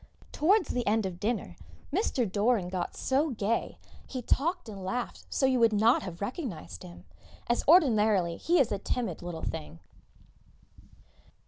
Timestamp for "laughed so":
4.83-5.45